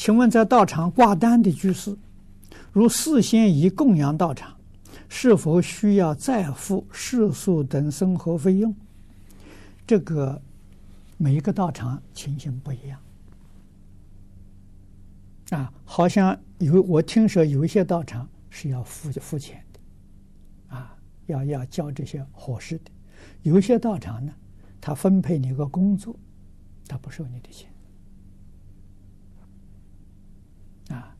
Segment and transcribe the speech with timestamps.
[0.00, 1.94] 请问在道场挂单的居士，
[2.72, 4.56] 如事先已供养道场，
[5.10, 8.74] 是否需要再付食宿等生活费用？
[9.86, 10.40] 这个
[11.18, 12.98] 每一个道场情形不一样
[15.50, 20.96] 啊，好像有我听说有一些道场是要付付钱的，啊，
[21.26, 22.90] 要要交这些伙食的；
[23.42, 24.32] 有一些道场呢，
[24.80, 26.16] 他分配你个工作，
[26.88, 27.68] 他不收你的钱。
[30.88, 31.14] 啊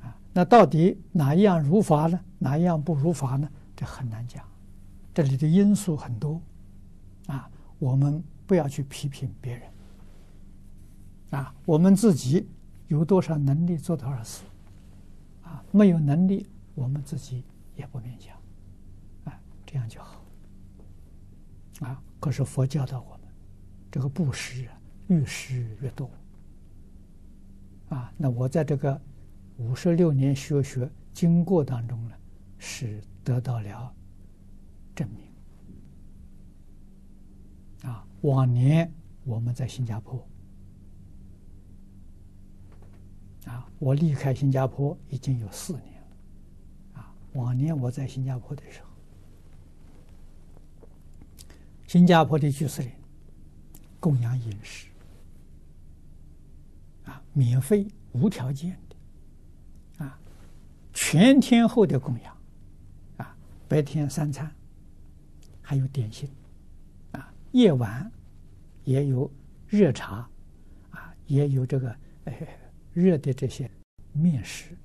[0.00, 2.20] 啊，那到底哪一样如法呢？
[2.38, 3.48] 哪一样不如法呢？
[3.74, 4.44] 这很难讲，
[5.14, 6.38] 这里的因素很多，
[7.28, 7.48] 啊。
[7.80, 9.62] 我们不要去批评别人，
[11.38, 12.48] 啊，我们自己
[12.86, 14.42] 有多少能力做多少事，
[15.42, 17.44] 啊，没有能力，我们自己
[17.76, 18.38] 也不勉强，
[19.24, 20.24] 啊，这样就好，
[21.80, 23.20] 啊，可是佛教的我们，
[23.90, 24.72] 这个布施啊，
[25.08, 26.08] 越施越多，
[27.90, 28.98] 啊，那我在这个
[29.56, 32.14] 五十六年学学经过当中呢，
[32.58, 33.94] 是得到了
[34.94, 35.24] 证明。
[37.90, 38.92] 啊，往年
[39.24, 40.26] 我们在新加坡，
[43.46, 48.88] 啊，我离开新加坡已经有四年了，啊，往年我在新加坡的时候，
[51.86, 52.90] 新加坡的居士林
[54.00, 54.88] 供养饮食，
[57.04, 58.78] 啊，免费无条件，
[61.14, 62.36] 全天候的供养，
[63.18, 63.36] 啊，
[63.68, 64.52] 白天三餐，
[65.62, 66.28] 还有点心。
[67.12, 68.10] 啊夜晚
[68.82, 69.30] 也有
[69.68, 70.28] 热茶，
[70.90, 72.34] 啊，也有这个呃
[72.92, 73.70] 热的这些
[74.12, 74.76] 面食，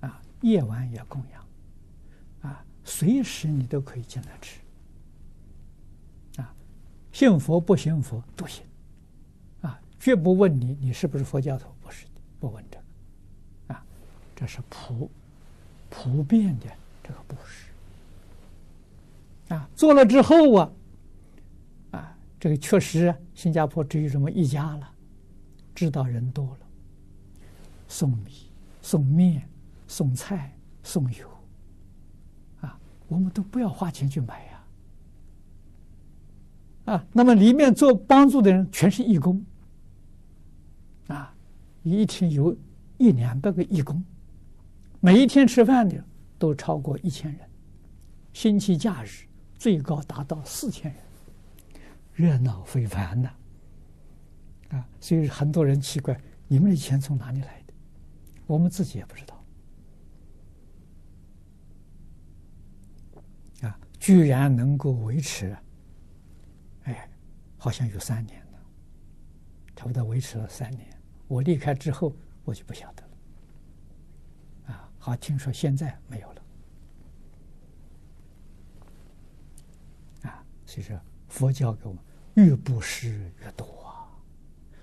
[0.00, 4.60] 啊，夜晚也供养，啊，随时你都可以进来吃，
[6.40, 6.54] 啊，
[7.12, 8.64] 信佛不信佛都行，
[9.60, 13.84] 啊，绝不问你你是不是佛教徒，不是的，不问这个，啊，
[14.34, 15.10] 这是普
[15.96, 16.66] 普遍的
[17.02, 17.70] 这个布施，
[19.54, 20.70] 啊，做了之后啊。
[21.92, 24.90] 啊这个确实，新加坡只有这么一家了，
[25.74, 26.58] 知道人多了，
[27.88, 28.50] 送米、
[28.82, 29.48] 送面、
[29.88, 31.26] 送菜、送油，
[32.60, 34.64] 啊，我们都不要花钱去买呀，
[36.92, 39.42] 啊，那么里面做帮助的人全是义工，
[41.06, 41.34] 啊，
[41.82, 42.54] 一天有
[42.98, 44.04] 一两百个义工，
[45.04, 46.02] 每一天吃饭的
[46.38, 47.40] 都超过一千人，
[48.32, 51.02] 星期假日最高达到四千人。
[52.14, 53.30] 热闹非凡呐，
[54.70, 54.88] 啊！
[54.98, 57.74] 所以很多人奇怪，你们的钱从哪里来的？
[58.46, 59.44] 我们自己也不知道，
[63.68, 63.78] 啊！
[64.00, 65.54] 居然能够维持，
[66.84, 67.06] 哎，
[67.58, 68.58] 好像有三年了，
[69.76, 70.88] 差不多维持了三年。
[71.28, 73.03] 我离开之后，我就不晓得，
[75.04, 76.42] 好，听说现在没有了，
[80.22, 80.42] 啊！
[80.64, 80.98] 所以说。
[81.28, 82.02] 佛教给我们
[82.34, 84.06] 越布施越多啊，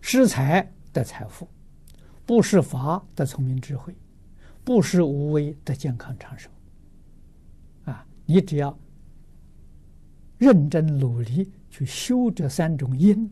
[0.00, 1.46] 施财得财富，
[2.24, 3.92] 布施法得聪明智慧，
[4.64, 6.48] 布施无为得健康长寿。
[7.84, 8.78] 啊，你只要
[10.38, 13.28] 认真努力去修这三种因，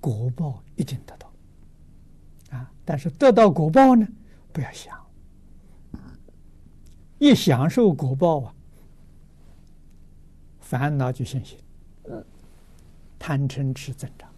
[0.00, 1.30] 果报一定得到。
[2.50, 4.08] 啊，但是得到果报呢，
[4.52, 5.05] 不要想，
[7.18, 8.54] 一享受果报啊，
[10.60, 11.58] 烦恼就现行。
[13.18, 14.30] 贪嗔痴增长，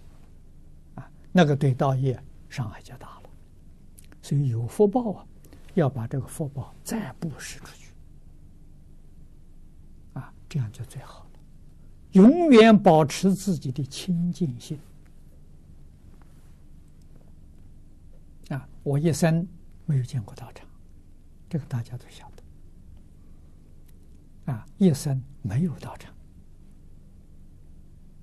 [0.94, 2.19] 啊，那个对道业
[2.49, 3.31] 伤害就大了。
[4.22, 5.27] 所以有福报啊，
[5.75, 7.93] 要把这个福报再布施出去，
[10.15, 11.31] 啊，这样就最好了。
[12.12, 14.78] 永远保持自己的清净心。
[18.49, 19.47] 啊，我一生
[19.84, 20.67] 没有见过道场，
[21.50, 22.38] 这个大家都晓得。
[24.53, 26.15] 啊，一生没有道场。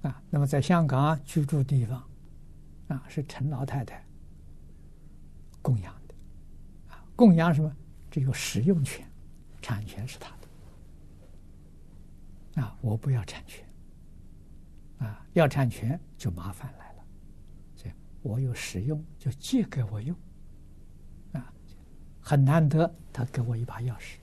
[0.02, 2.04] 啊，那么在香港居住地方，
[2.88, 4.04] 啊，是陈老太太
[5.62, 6.16] 供养的，
[6.90, 7.72] 啊，供养什么？
[8.10, 9.06] 只有使用权，
[9.62, 10.36] 产权是他
[12.56, 13.68] 的，啊，我不要产权，
[15.00, 17.04] 啊，要产权就麻烦来了，
[17.76, 20.16] 所以我有使用就借给我用，
[21.34, 21.54] 啊，
[22.22, 24.18] 很难得他给我一把钥匙，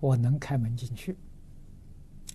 [0.00, 1.16] 我能开门进去，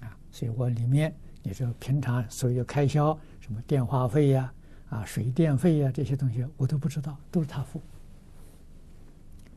[0.01, 1.15] 啊，所以我里面。
[1.43, 4.53] 你说平常所有开销，什么电话费呀、
[4.89, 7.81] 啊、水电费呀、这些东西，我都不知道，都是他付，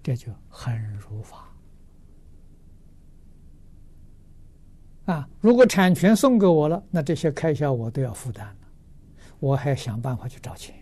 [0.03, 1.47] 这就很如法。
[5.05, 8.67] 啊，如果产权送给我了，那这些开销我都要负担了，
[9.39, 10.75] 我还想办法去找钱，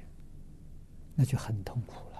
[1.17, 2.12] 那就很痛苦了。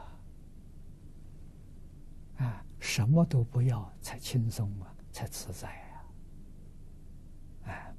[2.83, 5.95] 什么都不要才轻松啊才自在啊。
[7.63, 7.95] 哎